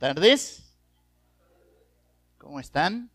[0.00, 0.62] Tardes.
[2.38, 3.10] ¿Cómo están?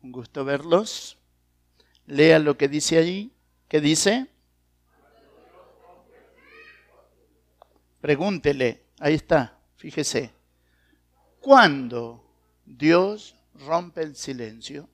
[0.00, 1.18] Un gusto verlos.
[2.06, 3.32] Lea lo que dice allí.
[3.66, 4.28] ¿Qué dice?
[8.00, 8.84] Pregúntele.
[9.00, 9.58] Ahí está.
[9.78, 10.32] Fíjese.
[11.40, 12.24] ¿Cuándo
[12.64, 13.34] Dios
[13.66, 14.88] rompe el silencio?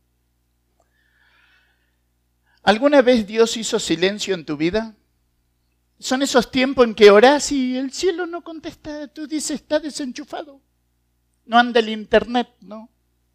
[2.62, 4.94] ¿Alguna vez Dios hizo silencio en tu vida?
[5.98, 9.08] Son esos tiempos en que orás y el cielo no contesta.
[9.08, 10.60] Tú dices, está desenchufado.
[11.44, 12.88] No anda el internet, ¿no?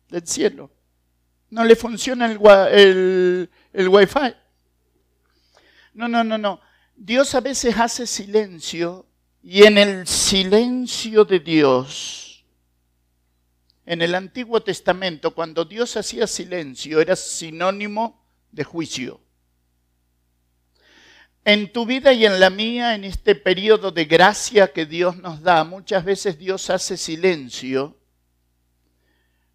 [0.07, 0.71] Del cielo.
[1.49, 2.39] No le funciona el,
[2.71, 4.33] el, el wifi.
[5.93, 6.61] No, no, no, no.
[6.95, 9.05] Dios a veces hace silencio
[9.41, 12.45] y en el silencio de Dios,
[13.85, 19.19] en el Antiguo Testamento, cuando Dios hacía silencio, era sinónimo de juicio
[21.45, 25.41] en tu vida y en la mía, en este periodo de gracia que Dios nos
[25.41, 27.97] da, muchas veces Dios hace silencio,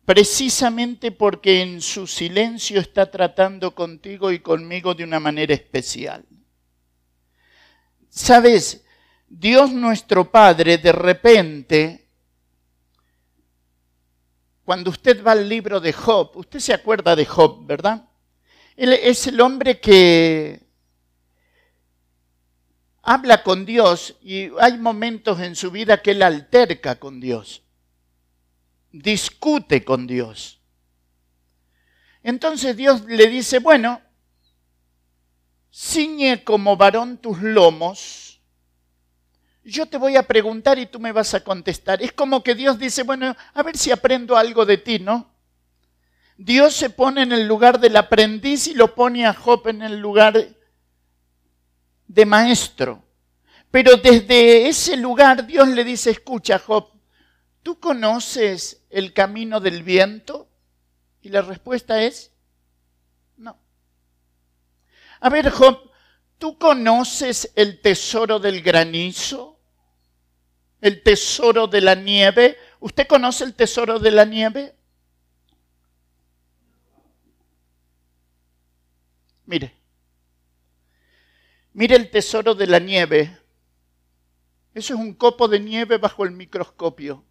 [0.04, 6.24] precisamente porque en su silencio está tratando contigo y conmigo de una manera especial.
[8.10, 8.84] Sabes,
[9.26, 12.08] Dios nuestro Padre de repente,
[14.64, 18.06] cuando usted va al libro de Job, usted se acuerda de Job, ¿verdad?
[18.76, 20.67] Él es el hombre que
[23.08, 27.62] habla con Dios y hay momentos en su vida que él alterca con Dios,
[28.92, 30.60] discute con Dios.
[32.22, 34.02] Entonces Dios le dice, bueno,
[35.72, 38.42] ciñe como varón tus lomos,
[39.64, 42.02] yo te voy a preguntar y tú me vas a contestar.
[42.02, 45.30] Es como que Dios dice, bueno, a ver si aprendo algo de ti, ¿no?
[46.36, 49.98] Dios se pone en el lugar del aprendiz y lo pone a Job en el
[49.98, 50.57] lugar
[52.08, 53.04] de maestro.
[53.70, 56.90] Pero desde ese lugar Dios le dice, escucha Job,
[57.62, 60.48] ¿tú conoces el camino del viento?
[61.20, 62.32] Y la respuesta es,
[63.36, 63.60] no.
[65.20, 65.90] A ver Job,
[66.38, 69.60] ¿tú conoces el tesoro del granizo?
[70.80, 72.56] ¿El tesoro de la nieve?
[72.80, 74.74] ¿Usted conoce el tesoro de la nieve?
[79.44, 79.77] Mire,
[81.78, 83.38] Mire el tesoro de la nieve.
[84.74, 87.24] Eso es un copo de nieve bajo el microscopio.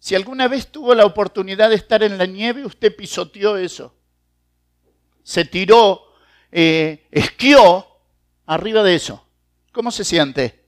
[0.00, 3.94] Si alguna vez tuvo la oportunidad de estar en la nieve, usted pisoteó eso.
[5.22, 6.02] Se tiró,
[6.50, 7.86] eh, esquió
[8.44, 9.24] arriba de eso.
[9.70, 10.64] ¿Cómo se siente?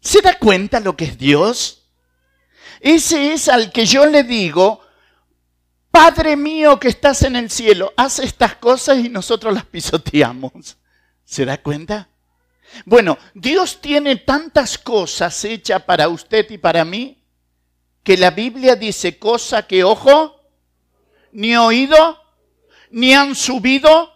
[0.00, 1.92] ¿Se da cuenta lo que es Dios?
[2.80, 4.80] Ese es al que yo le digo,
[5.98, 10.76] Padre mío que estás en el cielo, hace estas cosas y nosotros las pisoteamos.
[11.24, 12.08] ¿Se da cuenta?
[12.84, 17.20] Bueno, Dios tiene tantas cosas hechas para usted y para mí
[18.04, 20.40] que la Biblia dice cosa que ojo,
[21.32, 22.22] ni oído,
[22.90, 24.12] ni han subido,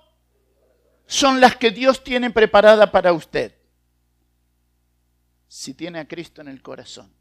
[1.08, 3.56] son las que Dios tiene preparada para usted.
[5.48, 7.12] Si tiene a Cristo en el corazón.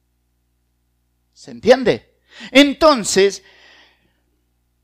[1.33, 2.19] ¿Se entiende?
[2.51, 3.41] Entonces,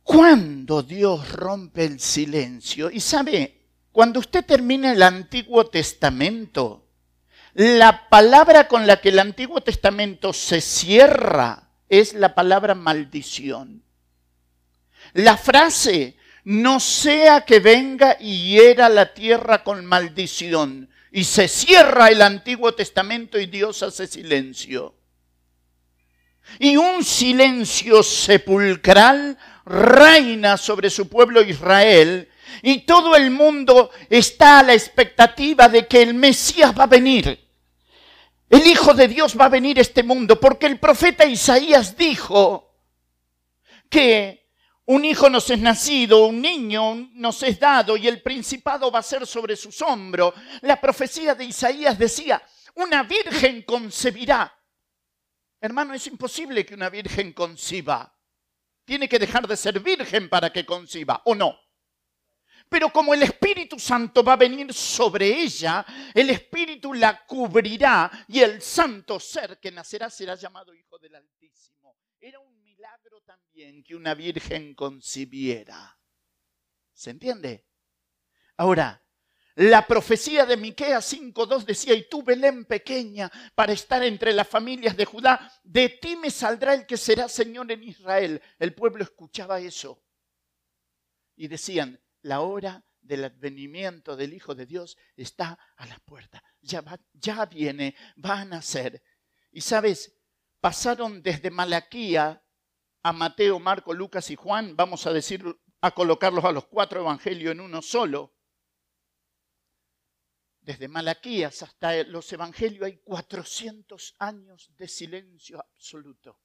[0.08, 3.60] cuando Dios rompe el silencio, y sabe,
[3.92, 6.88] cuando usted termina el Antiguo Testamento,
[7.56, 13.84] la palabra con la que el Antiguo Testamento se cierra es la palabra maldición.
[15.12, 16.16] La frase,
[16.46, 20.90] no sea que venga y hiera la tierra con maldición.
[21.12, 24.96] Y se cierra el Antiguo Testamento y Dios hace silencio.
[26.60, 32.30] Y un silencio sepulcral reina sobre su pueblo Israel
[32.62, 37.46] y todo el mundo está a la expectativa de que el Mesías va a venir.
[38.50, 42.76] El Hijo de Dios va a venir a este mundo porque el profeta Isaías dijo
[43.90, 44.48] que
[44.86, 49.04] un hijo nos es nacido, un niño nos es dado y el principado va a
[49.04, 50.34] ser sobre sus hombros.
[50.62, 52.42] La profecía de Isaías decía,
[52.76, 54.54] una virgen concebirá.
[55.60, 58.17] Hermano, es imposible que una virgen conciba
[58.88, 61.60] tiene que dejar de ser virgen para que conciba, ¿o no?
[62.70, 68.40] Pero como el Espíritu Santo va a venir sobre ella, el Espíritu la cubrirá y
[68.40, 71.98] el santo ser que nacerá será llamado Hijo del Altísimo.
[72.18, 76.00] Era un milagro también que una virgen concibiera.
[76.94, 77.68] ¿Se entiende?
[78.56, 79.04] Ahora,
[79.58, 84.96] la profecía de Miqueas 5:2 decía, "Y tú Belén pequeña, para estar entre las familias
[84.96, 89.60] de Judá, de ti me saldrá el que será Señor en Israel." El pueblo escuchaba
[89.60, 90.04] eso.
[91.36, 96.44] Y decían, "La hora del advenimiento del Hijo de Dios está a la puerta.
[96.62, 96.84] Ya,
[97.14, 99.02] ya viene, va a nacer.
[99.52, 100.20] Y sabes,
[100.60, 102.44] pasaron desde Malaquía
[103.02, 105.44] a Mateo, Marco, Lucas y Juan, vamos a decir,
[105.82, 108.37] a colocarlos a los cuatro evangelios en uno solo.
[110.68, 116.42] Desde Malaquías hasta los evangelios hay 400 años de silencio absoluto.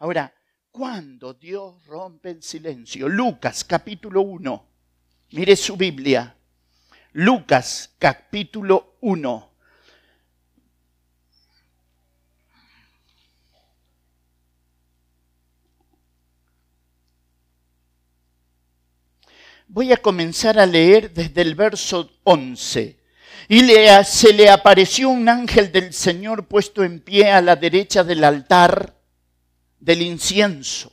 [0.00, 0.34] Ahora,
[0.70, 3.08] ¿cuándo Dios rompe el silencio?
[3.08, 4.68] Lucas capítulo 1.
[5.30, 6.36] Mire su Biblia.
[7.12, 9.50] Lucas capítulo 1.
[19.68, 23.03] Voy a comenzar a leer desde el verso 11.
[23.48, 23.62] Y
[24.04, 28.94] se le apareció un ángel del Señor puesto en pie a la derecha del altar
[29.78, 30.92] del incienso.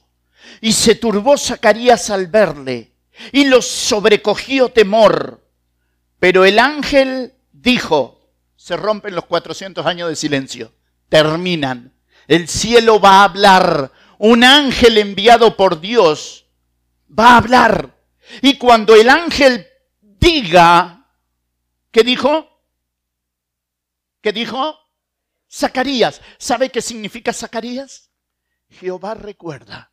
[0.60, 2.92] Y se turbó Zacarías al verle,
[3.32, 5.42] y lo sobrecogió temor.
[6.20, 10.74] Pero el ángel dijo, se rompen los 400 años de silencio,
[11.10, 11.94] terminan.
[12.28, 16.46] El cielo va a hablar, un ángel enviado por Dios
[17.18, 17.96] va a hablar
[18.42, 19.68] y cuando el ángel
[20.02, 21.01] diga,
[21.92, 22.48] ¿qué dijo?
[24.22, 24.78] ¿Qué dijo?
[25.52, 26.22] Zacarías.
[26.38, 28.10] ¿Sabe qué significa Zacarías?
[28.70, 29.92] Jehová recuerda.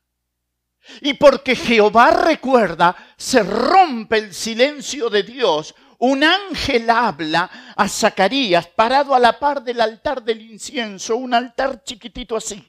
[1.00, 5.74] Y porque Jehová recuerda, se rompe el silencio de Dios.
[5.98, 11.82] Un ángel habla a Zacarías parado a la par del altar del incienso, un altar
[11.82, 12.64] chiquitito así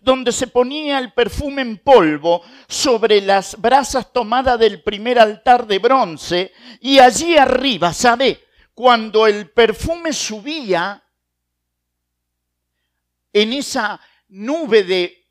[0.00, 5.78] donde se ponía el perfume en polvo sobre las brasas tomadas del primer altar de
[5.78, 8.44] bronce, y allí arriba, ¿sabe?
[8.74, 11.02] Cuando el perfume subía
[13.32, 15.26] en esa nube de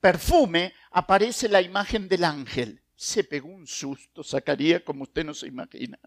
[0.00, 2.82] perfume, aparece la imagen del ángel.
[2.94, 5.98] Se pegó un susto, sacaría como usted no se imagina.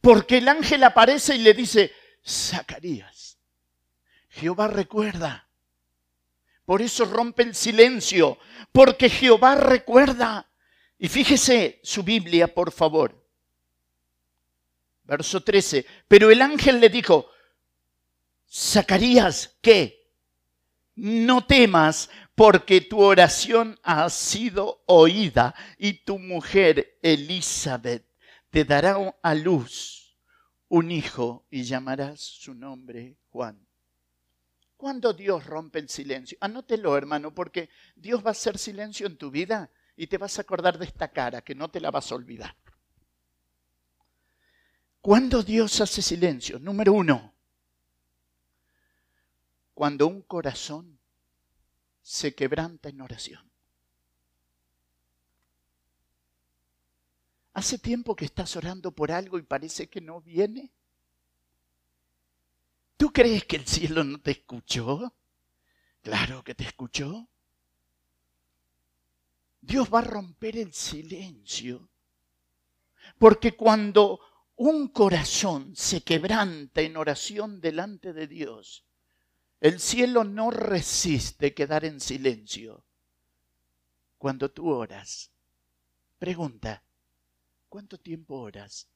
[0.00, 1.92] Porque el ángel aparece y le dice,
[2.26, 3.38] Zacarías,
[4.28, 5.45] Jehová recuerda
[6.66, 8.38] por eso rompe el silencio,
[8.72, 10.50] porque Jehová recuerda.
[10.98, 13.24] Y fíjese su Biblia, por favor.
[15.04, 15.86] Verso 13.
[16.08, 17.30] Pero el ángel le dijo,
[18.50, 20.10] Zacarías, ¿qué?
[20.96, 28.04] No temas, porque tu oración ha sido oída y tu mujer Elizabeth
[28.50, 30.16] te dará a luz
[30.68, 33.65] un hijo y llamarás su nombre Juan.
[34.76, 36.36] ¿Cuándo Dios rompe el silencio?
[36.40, 40.42] Anótelo, hermano, porque Dios va a hacer silencio en tu vida y te vas a
[40.42, 42.54] acordar de esta cara, que no te la vas a olvidar.
[45.00, 46.58] ¿Cuándo Dios hace silencio?
[46.58, 47.32] Número uno,
[49.72, 50.98] cuando un corazón
[52.02, 53.50] se quebranta en oración.
[57.54, 60.70] ¿Hace tiempo que estás orando por algo y parece que no viene?
[62.96, 65.14] ¿Tú crees que el cielo no te escuchó?
[66.02, 67.28] Claro que te escuchó.
[69.60, 71.90] Dios va a romper el silencio.
[73.18, 74.20] Porque cuando
[74.56, 78.84] un corazón se quebranta en oración delante de Dios,
[79.60, 82.84] el cielo no resiste quedar en silencio.
[84.18, 85.30] Cuando tú oras,
[86.18, 86.82] pregunta,
[87.68, 88.88] ¿cuánto tiempo oras?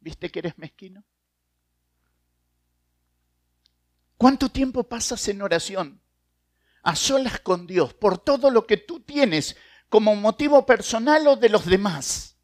[0.00, 1.04] ¿Viste que eres mezquino?
[4.20, 5.98] ¿Cuánto tiempo pasas en oración?
[6.82, 9.56] A solas con Dios, por todo lo que tú tienes
[9.88, 12.36] como motivo personal o de los demás.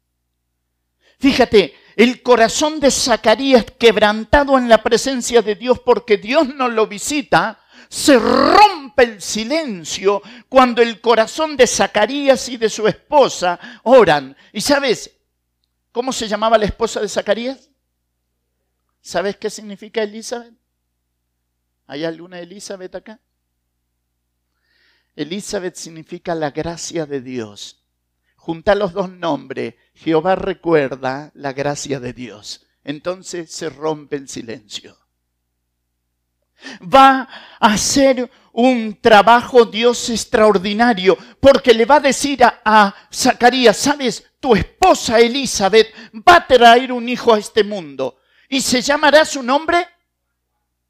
[1.19, 6.87] Fíjate, el corazón de Zacarías quebrantado en la presencia de Dios porque Dios no lo
[6.87, 14.35] visita, se rompe el silencio cuando el corazón de Zacarías y de su esposa oran.
[14.51, 15.11] ¿Y sabes
[15.91, 17.69] cómo se llamaba la esposa de Zacarías?
[18.99, 20.55] ¿Sabes qué significa Elizabeth?
[21.87, 23.19] ¿Hay alguna Elizabeth acá?
[25.15, 27.83] Elizabeth significa la gracia de Dios.
[28.35, 29.75] Junta los dos nombres.
[29.95, 32.67] Jehová recuerda la gracia de Dios.
[32.83, 34.97] Entonces se rompe el silencio.
[36.81, 37.27] Va
[37.59, 44.25] a hacer un trabajo Dios extraordinario porque le va a decir a, a Zacarías, sabes,
[44.39, 45.93] tu esposa Elizabeth
[46.27, 49.85] va a traer un hijo a este mundo y se llamará su nombre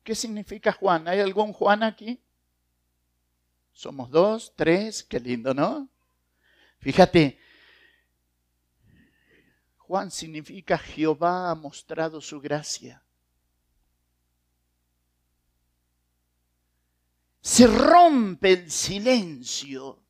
[0.08, 1.06] ¿Qué significa Juan?
[1.10, 2.18] ¿Hay algún Juan aquí?
[3.74, 5.90] Somos dos, tres, qué lindo, ¿no?
[6.80, 7.38] Fíjate,
[9.80, 13.04] Juan significa Jehová ha mostrado su gracia.
[17.42, 20.04] Se rompe el silencio.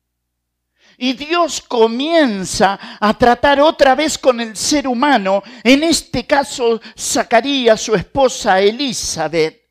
[0.96, 7.80] Y Dios comienza a tratar otra vez con el ser humano, en este caso Zacarías,
[7.80, 9.67] su esposa Elizabeth.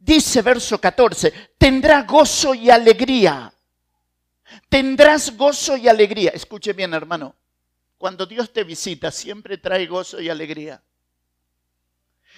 [0.00, 3.52] Dice verso 14, tendrá gozo y alegría.
[4.68, 6.30] Tendrás gozo y alegría.
[6.30, 7.36] Escuche bien, hermano.
[7.98, 10.82] Cuando Dios te visita, siempre trae gozo y alegría.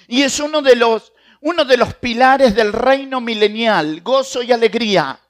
[0.09, 5.21] Y es uno de los, uno de los pilares del reino milenial, gozo y alegría.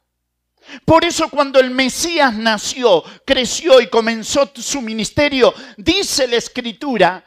[0.86, 7.22] Por eso cuando el Mesías nació, creció y comenzó su ministerio, dice la escritura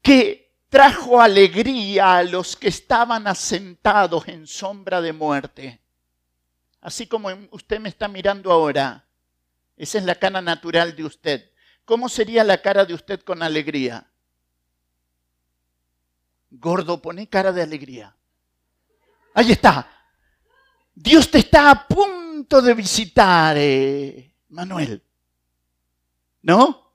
[0.00, 5.80] que trajo alegría a los que estaban asentados en sombra de muerte.
[6.80, 9.04] Así como usted me está mirando ahora,
[9.76, 11.50] esa es la cara natural de usted.
[11.84, 14.06] ¿Cómo sería la cara de usted con alegría?
[16.50, 18.16] Gordo, pone cara de alegría.
[19.34, 19.88] Ahí está.
[20.94, 25.02] Dios te está a punto de visitar, eh, Manuel.
[26.42, 26.85] ¿No?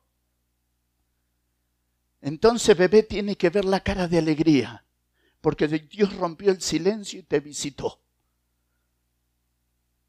[2.21, 4.83] Entonces, bebé, tiene que ver la cara de alegría,
[5.41, 7.99] porque Dios rompió el silencio y te visitó.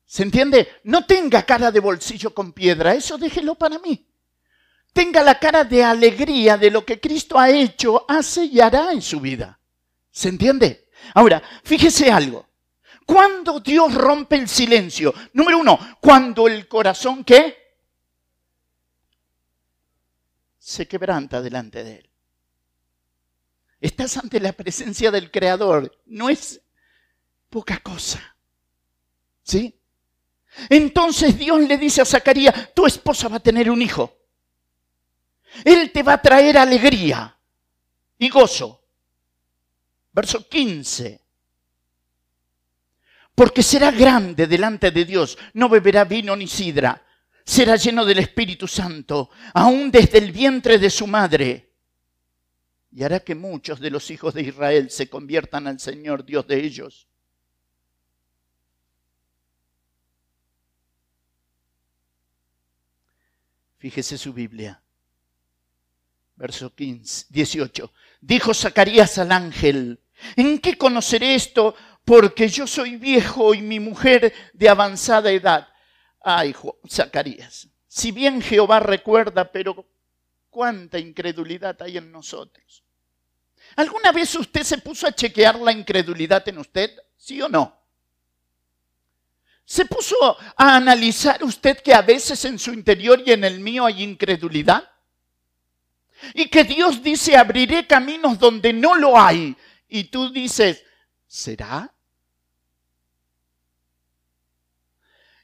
[0.04, 0.68] ¿Se entiende?
[0.84, 4.06] No tenga cara de bolsillo con piedra, eso déjelo para mí.
[4.92, 9.00] Tenga la cara de alegría de lo que Cristo ha hecho, hace y hará en
[9.00, 9.58] su vida.
[10.10, 10.88] ¿Se entiende?
[11.14, 12.46] Ahora, fíjese algo.
[13.06, 17.61] Cuando Dios rompe el silencio, número uno, cuando el corazón qué?
[20.62, 22.10] Se quebranta delante de Él.
[23.80, 26.00] Estás ante la presencia del Creador.
[26.06, 26.60] No es
[27.50, 28.36] poca cosa.
[29.42, 29.76] ¿Sí?
[30.68, 34.16] Entonces Dios le dice a Zacarías, tu esposa va a tener un hijo.
[35.64, 37.36] Él te va a traer alegría
[38.18, 38.84] y gozo.
[40.12, 41.20] Verso 15.
[43.34, 47.04] Porque será grande delante de Dios, no beberá vino ni sidra,
[47.44, 51.70] será lleno del Espíritu Santo, aún desde el vientre de su madre.
[52.92, 56.60] Y hará que muchos de los hijos de Israel se conviertan al Señor Dios de
[56.60, 57.08] ellos.
[63.78, 64.80] Fíjese su Biblia.
[66.36, 67.92] Verso 15, 18.
[68.20, 70.00] Dijo Zacarías al ángel,
[70.36, 71.74] ¿en qué conoceré esto?
[72.04, 75.71] Porque yo soy viejo y mi mujer de avanzada edad.
[76.24, 76.54] Ay,
[76.88, 79.86] Zacarías, si bien Jehová recuerda, pero
[80.50, 82.84] cuánta incredulidad hay en nosotros.
[83.76, 86.90] ¿Alguna vez usted se puso a chequear la incredulidad en usted?
[87.16, 87.82] ¿Sí o no?
[89.64, 90.16] ¿Se puso
[90.56, 94.90] a analizar usted que a veces en su interior y en el mío hay incredulidad?
[96.34, 99.56] Y que Dios dice, abriré caminos donde no lo hay.
[99.88, 100.84] Y tú dices,
[101.26, 101.91] ¿será?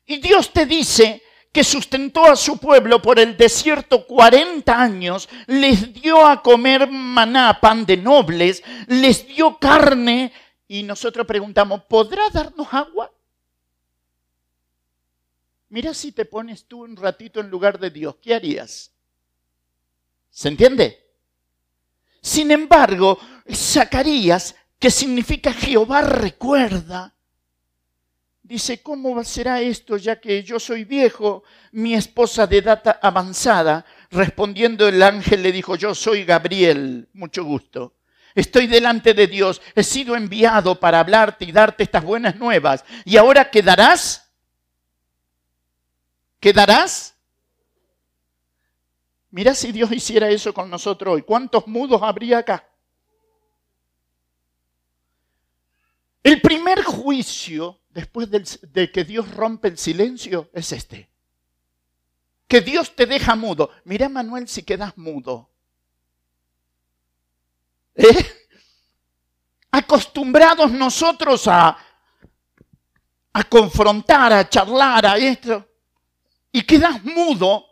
[0.09, 1.23] Y Dios te dice
[1.53, 7.61] que sustentó a su pueblo por el desierto 40 años, les dio a comer maná,
[7.61, 10.33] pan de nobles, les dio carne
[10.67, 13.13] y nosotros preguntamos, ¿podrá darnos agua?
[15.69, 18.91] Mira si te pones tú un ratito en lugar de Dios, ¿qué harías?
[20.31, 21.07] ¿Se entiende?
[22.23, 23.19] Sin embargo,
[23.53, 27.15] Zacarías, que significa Jehová recuerda,
[28.49, 33.85] dice, ¿cómo será esto ya que yo soy viejo, mi esposa de edad avanzada?
[34.11, 37.95] Respondiendo el ángel le dijo, yo soy Gabriel, mucho gusto.
[38.35, 42.85] Estoy delante de Dios, he sido enviado para hablarte y darte estas buenas nuevas.
[43.05, 44.31] ¿Y ahora quedarás?
[46.41, 47.15] ¿Quedarás?
[49.31, 51.23] Mira si Dios hiciera eso con nosotros hoy.
[51.23, 52.67] ¿Cuántos mudos habría acá?
[56.23, 61.11] El primer juicio después de que Dios rompe el silencio es este.
[62.47, 63.73] Que Dios te deja mudo.
[63.83, 65.51] Mira, Manuel, si quedas mudo.
[67.97, 68.47] ¿Eh?
[69.73, 71.77] Acostumbrados nosotros a,
[73.33, 75.69] a confrontar, a charlar, a esto
[76.53, 77.67] y quedas mudo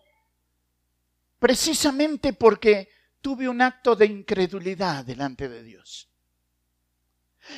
[1.38, 2.88] precisamente porque
[3.20, 6.10] tuve un acto de incredulidad delante de Dios.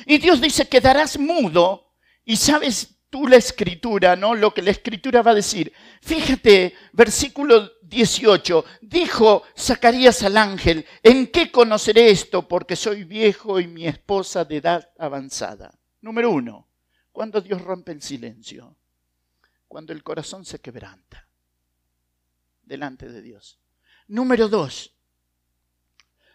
[0.05, 1.88] Y Dios dice, quedarás mudo
[2.29, 4.35] y sabes tú la escritura, ¿no?
[4.35, 5.73] Lo que la escritura va a decir.
[5.99, 12.47] Fíjate, versículo 18, dijo Zacarías al ángel, ¿en qué conoceré esto?
[12.47, 15.73] Porque soy viejo y mi esposa de edad avanzada.
[16.01, 16.67] Número uno,
[17.11, 18.77] cuando Dios rompe el silencio
[19.67, 21.27] cuando el corazón se quebranta
[22.61, 23.57] delante de Dios.
[24.07, 24.93] Número dos,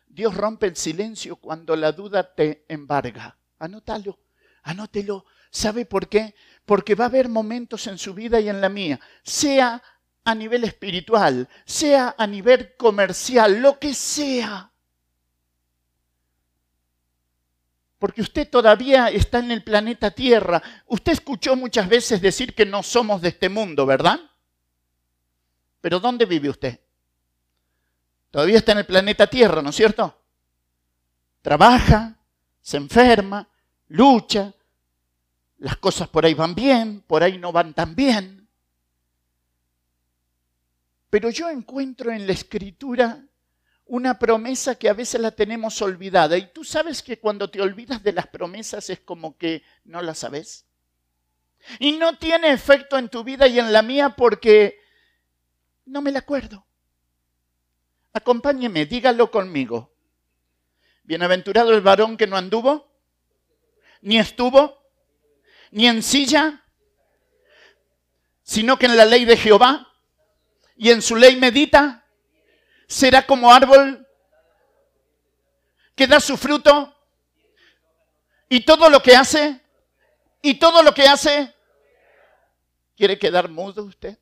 [0.08, 3.38] Dios rompe el silencio cuando la duda te embarga.
[3.60, 4.18] Anótalo,
[4.64, 5.24] anótelo.
[5.54, 6.34] ¿Sabe por qué?
[6.66, 9.80] Porque va a haber momentos en su vida y en la mía, sea
[10.25, 14.73] a nivel espiritual, sea a nivel comercial, lo que sea.
[18.00, 20.61] Porque usted todavía está en el planeta Tierra.
[20.88, 24.18] Usted escuchó muchas veces decir que no somos de este mundo, ¿verdad?
[25.80, 26.80] Pero ¿dónde vive usted?
[28.32, 30.20] Todavía está en el planeta Tierra, ¿no es cierto?
[31.42, 32.16] Trabaja,
[32.61, 33.49] se enferma,
[33.87, 34.52] lucha,
[35.58, 38.49] las cosas por ahí van bien, por ahí no van tan bien.
[41.11, 43.25] Pero yo encuentro en la escritura
[43.87, 46.37] una promesa que a veces la tenemos olvidada.
[46.37, 50.18] Y tú sabes que cuando te olvidas de las promesas es como que no las
[50.18, 50.66] sabes.
[51.78, 54.80] Y no tiene efecto en tu vida y en la mía porque
[55.87, 56.66] no me la acuerdo.
[58.12, 59.92] Acompáñeme, dígalo conmigo.
[61.02, 62.90] Bienaventurado el varón que no anduvo,
[64.00, 64.83] ni estuvo,
[65.74, 66.64] ni en silla,
[68.44, 69.92] sino que en la ley de Jehová
[70.76, 72.06] y en su ley medita,
[72.86, 74.06] será como árbol
[75.96, 76.94] que da su fruto
[78.48, 79.60] y todo lo que hace,
[80.42, 81.52] y todo lo que hace,
[82.96, 84.16] ¿quiere quedar mudo usted?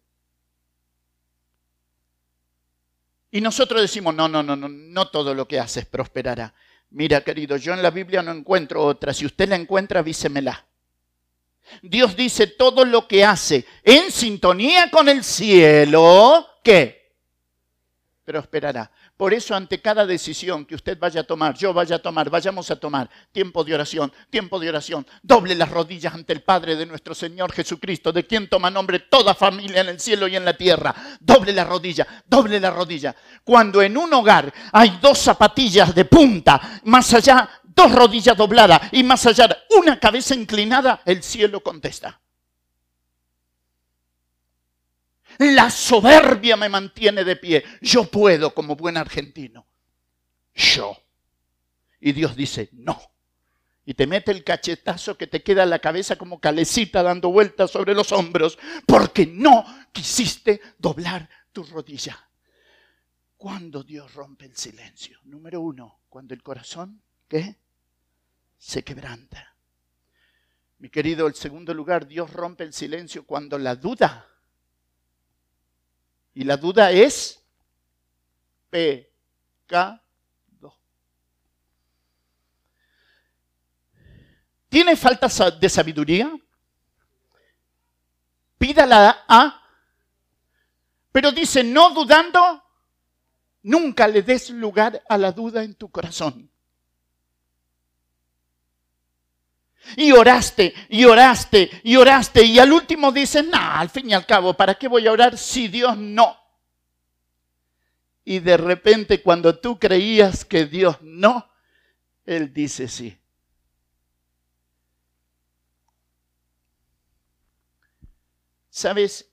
[3.31, 6.55] Y nosotros decimos, no, no, no, no, no todo lo que haces prosperará.
[6.89, 9.13] Mira, querido, yo en la Biblia no encuentro otra.
[9.13, 10.67] Si usted la encuentra, avísemela.
[11.81, 17.03] Dios dice todo lo que hace en sintonía con el cielo, ¿qué?
[18.25, 18.91] Prosperará.
[19.23, 22.69] Por eso ante cada decisión que usted vaya a tomar, yo vaya a tomar, vayamos
[22.73, 26.87] a tomar tiempo de oración, tiempo de oración, doble las rodillas ante el Padre de
[26.87, 30.57] nuestro Señor Jesucristo, de quien toma nombre toda familia en el cielo y en la
[30.57, 30.93] tierra.
[31.21, 33.15] Doble la rodilla, doble la rodilla.
[33.45, 39.03] Cuando en un hogar hay dos zapatillas de punta, más allá dos rodillas dobladas y
[39.03, 42.21] más allá una cabeza inclinada, el cielo contesta.
[45.39, 47.65] La soberbia me mantiene de pie.
[47.81, 49.67] Yo puedo como buen argentino.
[50.55, 50.97] Yo.
[52.01, 53.01] Y Dios dice, no.
[53.85, 57.95] Y te mete el cachetazo que te queda la cabeza como calecita dando vueltas sobre
[57.95, 62.29] los hombros, porque no quisiste doblar tu rodilla.
[63.37, 65.19] Cuando Dios rompe el silencio?
[65.25, 67.57] Número uno, cuando el corazón, ¿qué?
[68.63, 69.57] Se quebranta.
[70.79, 74.25] Mi querido, el segundo lugar, Dios rompe el silencio cuando la duda
[76.33, 77.45] y la duda es
[78.71, 80.01] pecado.
[84.69, 86.33] ¿Tiene falta de sabiduría?
[88.59, 89.61] Pídala a.
[91.11, 92.63] Pero dice, no dudando,
[93.63, 96.52] nunca le des lugar a la duda en tu corazón.
[99.97, 104.27] Y oraste, y oraste, y oraste, y al último dices, no, al fin y al
[104.27, 106.37] cabo, ¿para qué voy a orar si Dios no?
[108.25, 111.51] Y de repente cuando tú creías que Dios no,
[112.25, 113.19] Él dice sí.
[118.71, 119.29] ¿Sabes?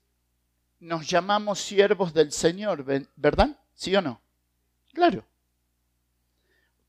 [0.80, 2.84] Nos llamamos siervos del Señor,
[3.16, 3.58] ¿verdad?
[3.74, 4.20] ¿Sí o no?
[4.92, 5.24] Claro.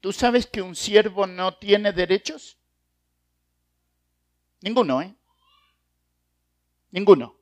[0.01, 2.57] ¿Tú sabes que un siervo no tiene derechos?
[4.61, 5.13] Ninguno, ¿eh?
[6.91, 7.35] Ninguno.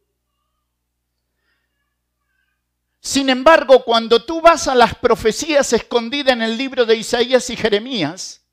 [3.02, 7.56] Sin embargo, cuando tú vas a las profecías escondidas en el libro de Isaías y
[7.56, 8.46] Jeremías,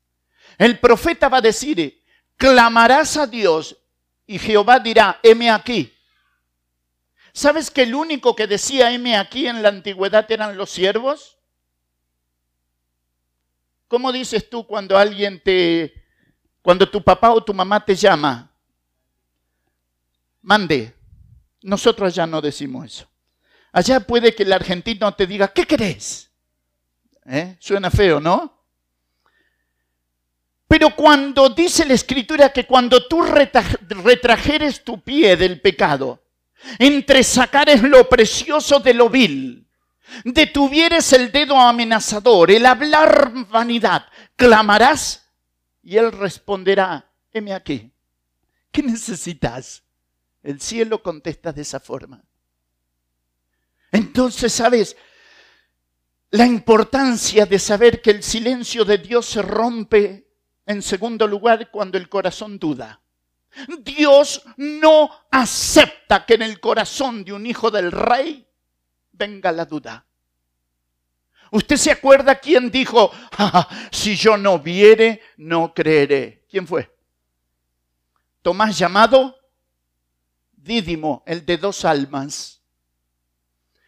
[0.57, 2.03] el profeta va a decir,
[2.37, 3.77] clamarás a Dios
[4.25, 5.93] y Jehová dirá, heme aquí.
[7.33, 11.37] ¿Sabes que el único que decía heme aquí en la antigüedad eran los siervos?
[13.87, 15.93] ¿Cómo dices tú cuando alguien te,
[16.61, 18.46] cuando tu papá o tu mamá te llama?
[20.47, 20.95] Mande.
[21.63, 23.07] Nosotros ya no decimos eso.
[23.73, 26.31] Allá puede que el argentino te diga, ¿qué querés?
[27.25, 27.57] ¿Eh?
[27.59, 28.63] Suena feo, ¿no?
[30.67, 36.23] Pero cuando dice la escritura que cuando tú retrajeres tu pie del pecado,
[36.79, 39.67] entre sacares lo precioso de lo vil,
[40.23, 44.05] detuvieres el dedo amenazador, el hablar vanidad,
[44.35, 45.29] clamarás
[45.83, 47.91] y él responderá, heme aquí,
[48.71, 49.83] ¿qué necesitas?
[50.47, 52.23] El cielo contesta de esa forma.
[53.91, 54.95] Entonces, ¿sabes?
[56.29, 60.25] La importancia de saber que el silencio de Dios se rompe
[60.65, 63.01] en segundo lugar cuando el corazón duda.
[63.79, 68.47] Dios no acepta que en el corazón de un hijo del rey
[69.11, 70.05] venga la duda.
[71.51, 73.11] ¿Usted se acuerda quién dijo,
[73.91, 76.45] si yo no viere, no creeré?
[76.49, 76.89] ¿Quién fue?
[78.41, 79.36] Tomás llamado
[80.67, 82.61] Dídimo, el de dos almas.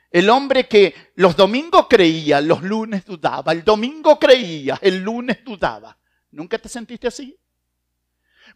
[0.10, 5.96] El hombre que los domingos creía, los lunes dudaba, el domingo creía, el lunes dudaba.
[6.32, 7.38] ¿Nunca te sentiste así?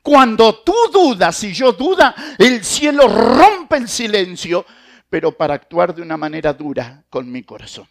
[0.01, 4.65] Cuando tú dudas y yo duda, el cielo rompe el silencio,
[5.09, 7.87] pero para actuar de una manera dura con mi corazón.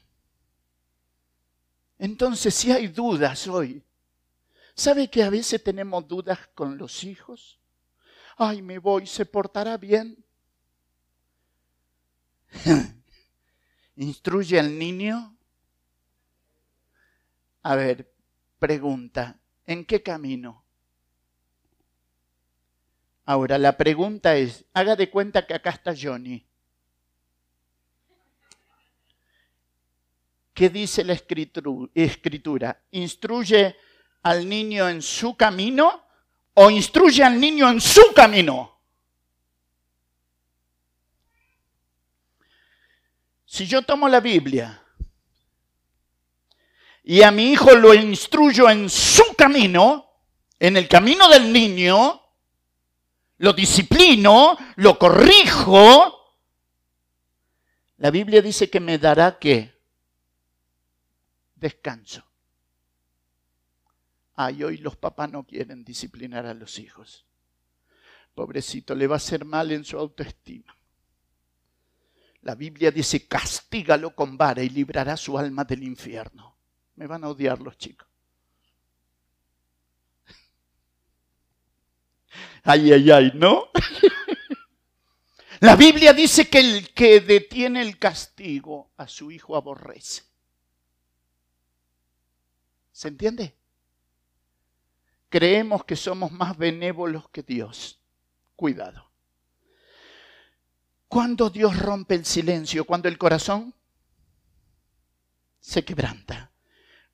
[1.98, 3.82] Entonces, si hay dudas hoy,
[4.74, 7.60] ¿sabe que a veces tenemos dudas con los hijos?
[8.36, 10.21] Ay, me voy, ¿se portará bien?
[13.96, 15.36] ¿Instruye al niño?
[17.62, 18.12] A ver,
[18.58, 20.64] pregunta, ¿en qué camino?
[23.24, 26.44] Ahora, la pregunta es, haga de cuenta que acá está Johnny.
[30.52, 32.82] ¿Qué dice la escritura?
[32.90, 33.76] ¿Instruye
[34.22, 36.04] al niño en su camino
[36.54, 38.81] o instruye al niño en su camino?
[43.52, 44.82] Si yo tomo la Biblia
[47.04, 50.08] y a mi hijo lo instruyo en su camino,
[50.58, 52.18] en el camino del niño,
[53.36, 56.34] lo disciplino, lo corrijo,
[57.98, 59.78] la Biblia dice que me dará qué?
[61.54, 62.24] Descanso.
[64.34, 67.26] Ay, hoy los papás no quieren disciplinar a los hijos.
[68.34, 70.74] Pobrecito, le va a hacer mal en su autoestima.
[72.42, 76.56] La Biblia dice, castígalo con vara y librará su alma del infierno.
[76.96, 78.08] Me van a odiar los chicos.
[82.64, 83.68] Ay, ay, ay, ¿no?
[85.60, 90.22] La Biblia dice que el que detiene el castigo a su hijo aborrece.
[92.90, 93.54] ¿Se entiende?
[95.28, 98.00] Creemos que somos más benévolos que Dios.
[98.56, 99.11] Cuidado.
[101.12, 103.74] Cuando Dios rompe el silencio, cuando el corazón
[105.60, 106.50] se quebranta,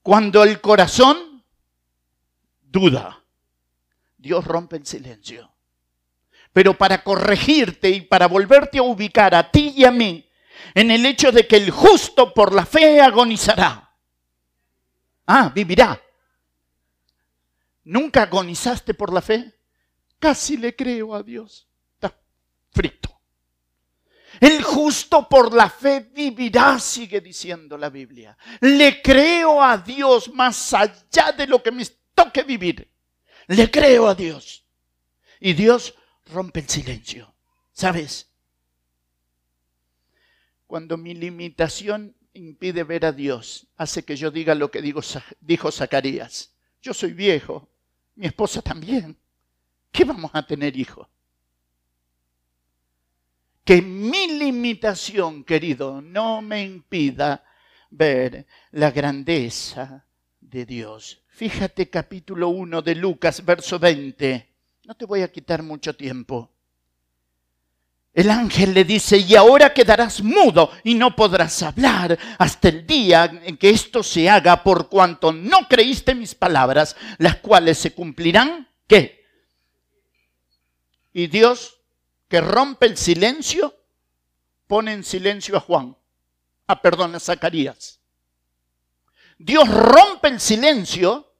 [0.02, 1.44] cuando el corazón
[2.62, 3.24] duda,
[4.16, 5.52] Dios rompe el silencio.
[6.52, 10.30] Pero para corregirte y para volverte a ubicar a ti y a mí
[10.74, 13.96] en el hecho de que el justo por la fe agonizará.
[15.26, 16.00] Ah, vivirá.
[17.82, 19.58] ¿Nunca agonizaste por la fe?
[20.20, 21.66] Casi le creo a Dios.
[21.96, 22.16] Está
[22.70, 23.17] frito.
[24.40, 28.36] El justo por la fe vivirá, sigue diciendo la Biblia.
[28.60, 32.88] Le creo a Dios más allá de lo que me toque vivir.
[33.48, 34.64] Le creo a Dios.
[35.40, 35.94] Y Dios
[36.26, 37.34] rompe el silencio.
[37.72, 38.28] ¿Sabes?
[40.66, 46.52] Cuando mi limitación impide ver a Dios, hace que yo diga lo que dijo Zacarías.
[46.80, 47.68] Yo soy viejo,
[48.14, 49.16] mi esposa también.
[49.90, 51.08] ¿Qué vamos a tener hijos?
[53.68, 57.44] Que mi limitación, querido, no me impida
[57.90, 60.06] ver la grandeza
[60.40, 61.20] de Dios.
[61.28, 64.48] Fíjate capítulo 1 de Lucas, verso 20.
[64.86, 66.50] No te voy a quitar mucho tiempo.
[68.14, 73.30] El ángel le dice, y ahora quedarás mudo y no podrás hablar hasta el día
[73.44, 78.66] en que esto se haga por cuanto no creíste mis palabras, las cuales se cumplirán.
[78.86, 79.26] ¿Qué?
[81.12, 81.77] Y Dios
[82.28, 83.74] que rompe el silencio,
[84.66, 85.96] pone en silencio a Juan.
[86.66, 87.98] Ah, perdón, a Zacarías.
[89.38, 91.32] Dios rompe el silencio,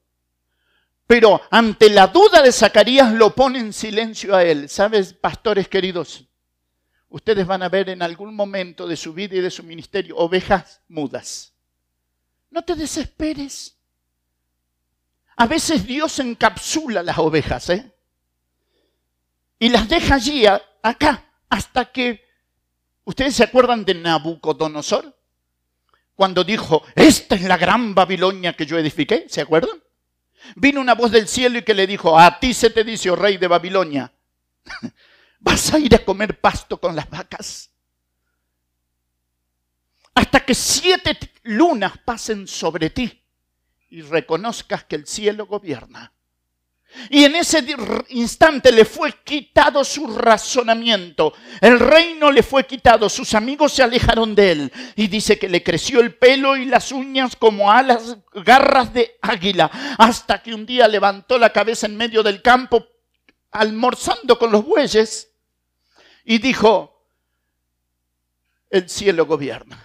[1.05, 4.69] pero ante la duda de Zacarías lo pone en silencio a él.
[4.69, 6.25] ¿Sabes, pastores queridos?
[7.09, 10.81] Ustedes van a ver en algún momento de su vida y de su ministerio ovejas
[10.87, 11.53] mudas.
[12.51, 13.75] No te desesperes.
[15.35, 17.91] A veces Dios encapsula las ovejas, ¿eh?
[19.57, 20.45] Y las deja allí
[20.83, 22.27] acá hasta que...
[23.05, 25.17] ¿Ustedes se acuerdan de Nabucodonosor?
[26.15, 29.81] Cuando dijo, esta es la gran Babilonia que yo edifiqué, ¿se acuerdan?
[30.55, 33.15] Vino una voz del cielo y que le dijo, a ti se te dice, oh
[33.15, 34.11] rey de Babilonia,
[35.39, 37.71] vas a ir a comer pasto con las vacas.
[40.13, 43.23] Hasta que siete lunas pasen sobre ti
[43.89, 46.13] y reconozcas que el cielo gobierna.
[47.09, 47.63] Y en ese
[48.09, 51.33] instante le fue quitado su razonamiento.
[51.61, 53.09] El reino le fue quitado.
[53.09, 54.73] Sus amigos se alejaron de él.
[54.95, 59.69] Y dice que le creció el pelo y las uñas como alas, garras de águila.
[59.97, 62.87] Hasta que un día levantó la cabeza en medio del campo,
[63.51, 65.31] almorzando con los bueyes.
[66.25, 67.05] Y dijo,
[68.69, 69.83] el cielo gobierna.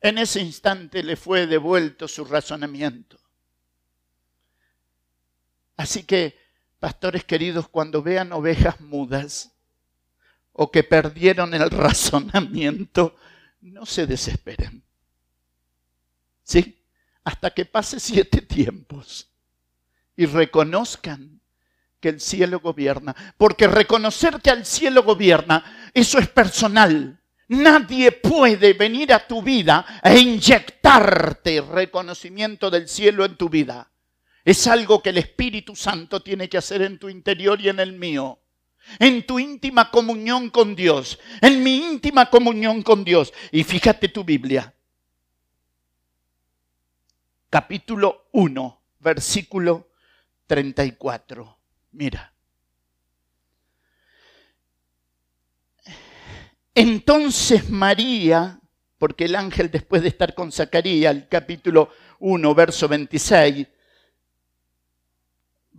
[0.00, 3.18] En ese instante le fue devuelto su razonamiento.
[5.76, 6.38] Así que,
[6.78, 9.52] pastores queridos, cuando vean ovejas mudas
[10.52, 13.16] o que perdieron el razonamiento,
[13.60, 14.82] no se desesperen.
[16.42, 16.82] ¿Sí?
[17.24, 19.28] Hasta que pase siete tiempos
[20.16, 21.40] y reconozcan
[22.00, 23.14] que el cielo gobierna.
[23.36, 27.20] Porque reconocer que el cielo gobierna, eso es personal.
[27.48, 33.90] Nadie puede venir a tu vida e inyectarte reconocimiento del cielo en tu vida.
[34.46, 37.94] Es algo que el Espíritu Santo tiene que hacer en tu interior y en el
[37.94, 38.38] mío.
[39.00, 41.18] En tu íntima comunión con Dios.
[41.40, 43.32] En mi íntima comunión con Dios.
[43.50, 44.72] Y fíjate tu Biblia.
[47.50, 49.88] Capítulo 1, versículo
[50.46, 51.58] 34.
[51.90, 52.32] Mira.
[56.72, 58.60] Entonces María,
[58.96, 63.66] porque el ángel después de estar con Zacarías, el capítulo 1, verso 26,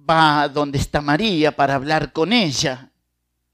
[0.10, 2.91] va donde está María para hablar con ella.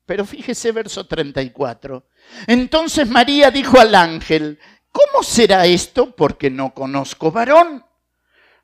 [0.05, 2.05] Pero fíjese verso 34.
[2.47, 4.59] Entonces María dijo al ángel,
[4.91, 6.15] ¿cómo será esto?
[6.15, 7.85] Porque no conozco varón.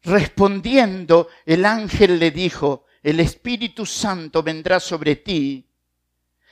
[0.04, 5.70] Respondiendo, el ángel le dijo, el Espíritu Santo vendrá sobre ti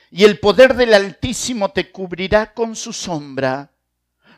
[0.10, 3.72] y el poder del Altísimo te cubrirá con su sombra,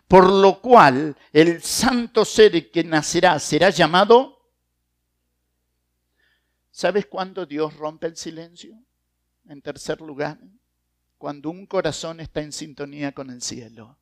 [0.08, 4.39] por lo cual el santo ser que nacerá será llamado
[6.80, 8.74] ¿Sabes cuándo Dios rompe el silencio?
[9.50, 10.40] En tercer lugar,
[11.18, 13.98] cuando un corazón está en sintonía con el cielo.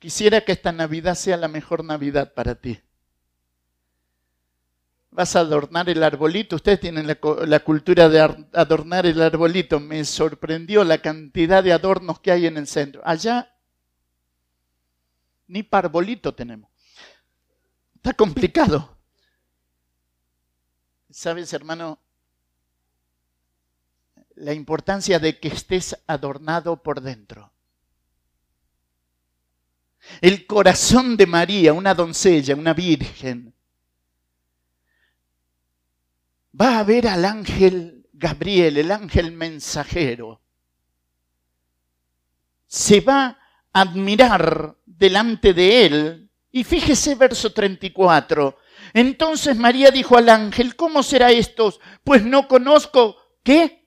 [0.00, 2.80] Quisiera que esta Navidad sea la mejor Navidad para ti.
[5.12, 6.56] Vas a adornar el arbolito.
[6.56, 9.78] Ustedes tienen la, cultura de adornar el arbolito.
[9.78, 13.02] Me sorprendió la cantidad de adornos que hay en el centro.
[13.04, 13.54] Allá
[15.46, 16.68] ni parbolito tenemos.
[17.94, 18.95] Está complicado.
[21.10, 21.98] Sabes, hermano,
[24.34, 27.52] la importancia de que estés adornado por dentro.
[30.20, 33.54] El corazón de María, una doncella, una virgen,
[36.58, 40.40] va a ver al ángel Gabriel, el ángel mensajero.
[42.66, 43.38] Se va
[43.72, 46.30] a admirar delante de él.
[46.50, 48.56] Y fíjese verso 34.
[48.96, 51.78] Entonces María dijo al ángel, ¿cómo será esto?
[52.02, 53.14] Pues no conozco.
[53.42, 53.86] ¿Qué?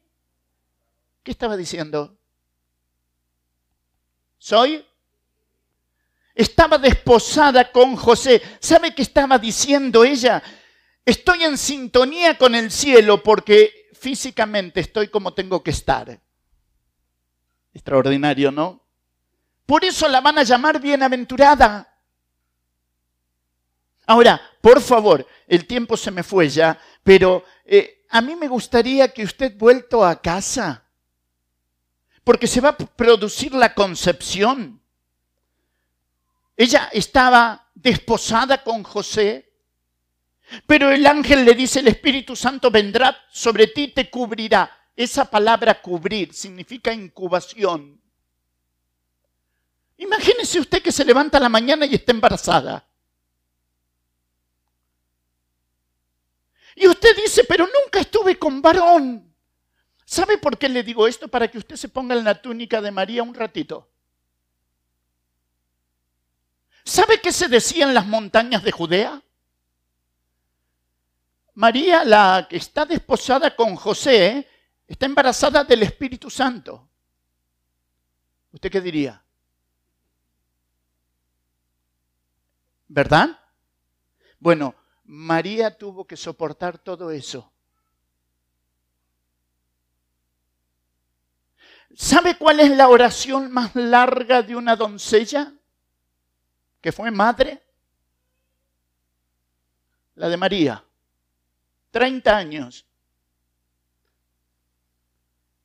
[1.23, 2.15] ¿Qué estaba diciendo?
[4.37, 4.85] ¿Soy?
[6.35, 8.39] Estaba desposada con José.
[8.59, 10.43] ¿Sabe qué estaba diciendo ella?
[11.03, 16.21] Estoy en sintonía con el cielo porque físicamente estoy como tengo que estar.
[17.73, 18.85] Extraordinario, ¿no?
[19.65, 21.88] Por eso la van a llamar bienaventurada.
[24.09, 29.13] Ahora, por favor, el tiempo se me fue ya, pero eh, a mí me gustaría
[29.13, 30.83] que usted vuelto a casa,
[32.23, 34.81] porque se va a producir la concepción.
[36.57, 39.53] Ella estaba desposada con José,
[40.65, 44.75] pero el ángel le dice, el Espíritu Santo vendrá sobre ti y te cubrirá.
[44.95, 48.01] Esa palabra cubrir significa incubación.
[49.97, 52.88] Imagínese usted que se levanta la mañana y está embarazada.
[56.79, 59.35] Y usted dice, pero nunca estuve con varón.
[60.05, 61.27] ¿Sabe por qué le digo esto?
[61.27, 63.91] Para que usted se ponga en la túnica de María un ratito.
[66.85, 69.21] ¿Sabe qué se decía en las montañas de Judea?
[71.55, 74.47] María, la que está desposada con José,
[74.87, 76.89] está embarazada del Espíritu Santo.
[78.53, 79.21] ¿Usted qué diría?
[82.87, 83.37] ¿Verdad?
[84.39, 84.73] Bueno,
[85.11, 87.51] María tuvo que soportar todo eso.
[91.95, 95.51] ¿Sabe cuál es la oración más larga de una doncella
[96.79, 97.59] que fue madre?
[100.13, 100.85] La de María.
[101.89, 102.85] 30 años.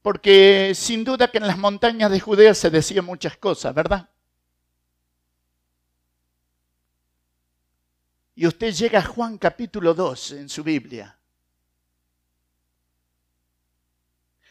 [0.01, 4.09] Porque sin duda que en las montañas de Judea se decían muchas cosas, ¿verdad?
[8.37, 11.17] Y usted llega a Juan capítulo 2 en su Biblia.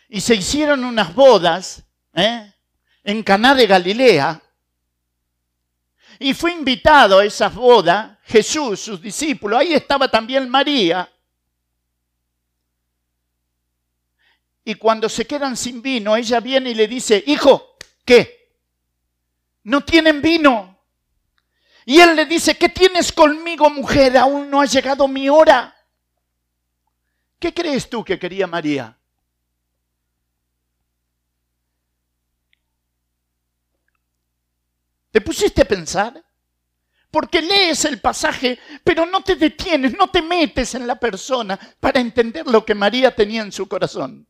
[0.08, 2.54] Y se hicieron unas bodas ¿eh?
[3.04, 4.41] en Caná de Galilea.
[6.19, 9.60] Y fue invitado a esa boda Jesús, sus discípulos.
[9.60, 11.10] Ahí estaba también María.
[14.63, 18.52] Y cuando se quedan sin vino, ella viene y le dice, hijo, ¿qué?
[19.63, 20.73] No tienen vino.
[21.86, 24.17] Y él le dice, ¿qué tienes conmigo, mujer?
[24.17, 25.76] Aún no ha llegado mi hora.
[27.39, 28.98] ¿Qué crees tú que quería María?
[35.12, 36.24] ¿Te pusiste a pensar?
[37.12, 42.00] Porque lees el pasaje, pero no te detienes, no te metes en la persona para
[42.00, 44.28] entender lo que María tenía en su corazón.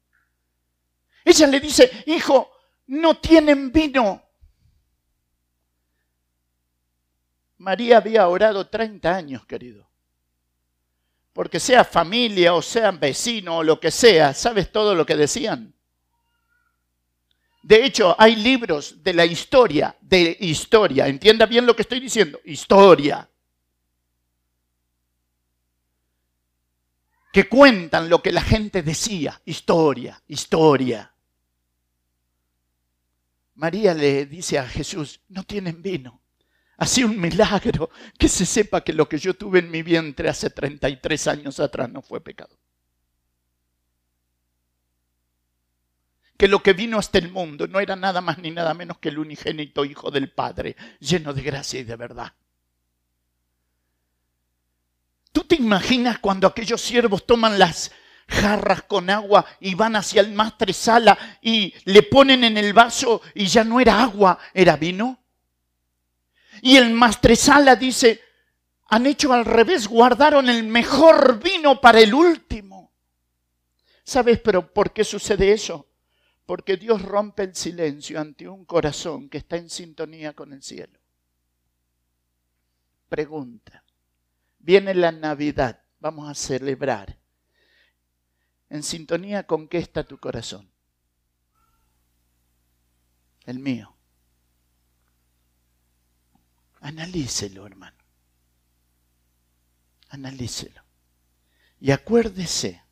[1.23, 2.51] Ella le dice, hijo,
[2.87, 4.22] no tienen vino.
[7.63, 9.89] María había orado 30 años, querido.
[11.31, 15.73] Porque sea familia o sean vecino o lo que sea, ¿sabes todo lo que decían?
[17.63, 22.41] De hecho, hay libros de la historia, de historia, entienda bien lo que estoy diciendo,
[22.43, 23.29] historia,
[27.31, 31.15] que cuentan lo que la gente decía, historia, historia.
[33.55, 36.22] María le dice a Jesús, no tienen vino.
[36.77, 40.49] Así un milagro que se sepa que lo que yo tuve en mi vientre hace
[40.49, 42.57] 33 años atrás no fue pecado.
[46.35, 49.09] Que lo que vino hasta el mundo no era nada más ni nada menos que
[49.09, 52.33] el unigénito Hijo del Padre, lleno de gracia y de verdad.
[55.31, 57.91] ¿Tú te imaginas cuando aquellos siervos toman las
[58.27, 63.45] jarras con agua y van hacia el mastresala y le ponen en el vaso y
[63.45, 65.22] ya no era agua, era vino.
[66.65, 68.21] Y el mastresala dice,
[68.85, 72.93] han hecho al revés, guardaron el mejor vino para el último.
[74.05, 75.89] ¿Sabes pero por qué sucede eso?
[76.45, 80.97] Porque Dios rompe el silencio ante un corazón que está en sintonía con el cielo.
[83.09, 83.83] Pregunta,
[84.57, 87.19] viene la Navidad, vamos a celebrar
[88.69, 90.71] en sintonía con qué está tu corazón.
[93.45, 93.92] El mío.
[96.83, 97.97] Analícelo, hermano.
[100.09, 100.83] Analícelo.
[101.79, 102.83] Y acuérdese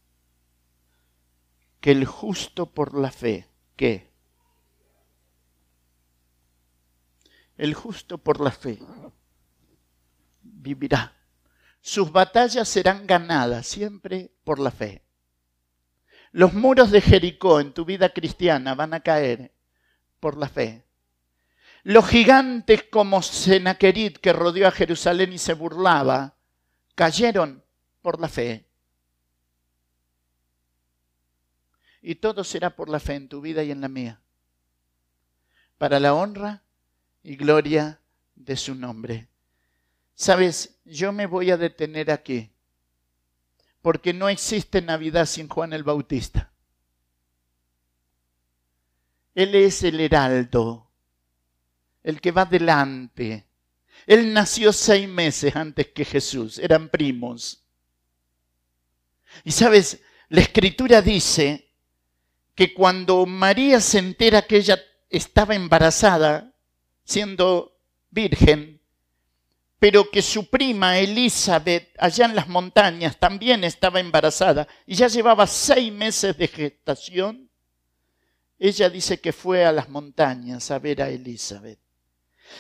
[1.82, 4.10] que el justo por la fe, ¿qué?
[7.58, 8.80] El justo por la fe
[10.42, 11.14] vivirá.
[11.82, 15.04] Sus batallas serán ganadas siempre por la fe.
[16.32, 19.54] Los muros de Jericó en tu vida cristiana van a caer
[20.22, 20.88] por la fe.
[21.84, 26.36] Los gigantes como Senaquerit que rodeó a Jerusalén y se burlaba,
[26.96, 27.64] cayeron
[28.02, 28.66] por la fe.
[32.02, 34.22] Y todo será por la fe en tu vida y en la mía,
[35.78, 36.64] para la honra
[37.24, 38.00] y gloria
[38.36, 39.28] de su nombre.
[40.16, 42.52] Sabes, yo me voy a detener aquí
[43.82, 46.52] porque no existe Navidad sin Juan el Bautista.
[49.34, 50.91] Él es el heraldo,
[52.04, 53.46] el que va delante.
[54.08, 57.64] Él nació seis meses antes que Jesús, eran primos.
[59.44, 61.70] Y sabes, la escritura dice
[62.56, 66.54] que cuando María se entera que ella estaba embarazada,
[67.04, 67.78] siendo
[68.10, 68.82] virgen,
[69.80, 75.48] pero que su prima Elizabeth, allá en las montañas, también estaba embarazada y ya llevaba
[75.48, 77.50] seis meses de gestación,
[78.60, 81.80] ella dice que fue a las montañas a ver a Elizabeth.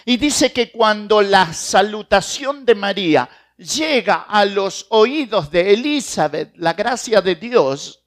[0.06, 6.73] Y dice que cuando la salutación de María llega a los oídos de Elizabeth, la
[6.73, 8.04] gracia de Dios,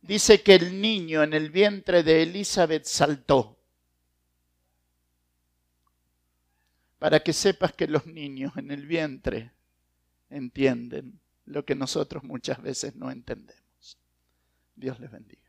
[0.00, 3.58] dice que el niño en el vientre de Elizabeth saltó.
[7.02, 9.50] para que sepas que los niños en el vientre
[10.30, 13.98] entienden lo que nosotros muchas veces no entendemos.
[14.76, 15.41] Dios les bendiga.